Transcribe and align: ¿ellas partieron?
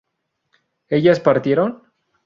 ¿ellas 0.89 1.19
partieron? 1.19 1.83